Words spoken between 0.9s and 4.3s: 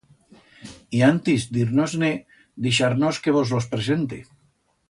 Y antis d'ir-nos-ne, dixar-nos que vos los presente.